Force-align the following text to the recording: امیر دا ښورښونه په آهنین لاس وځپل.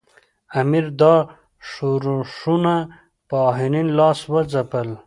امیر 0.59 0.85
دا 0.99 1.15
ښورښونه 1.69 2.75
په 3.27 3.35
آهنین 3.49 3.87
لاس 3.97 4.19
وځپل. 4.33 4.89